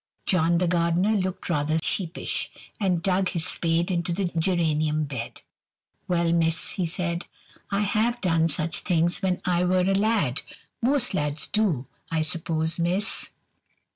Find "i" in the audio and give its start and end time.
7.69-7.81, 9.45-9.63, 12.09-12.23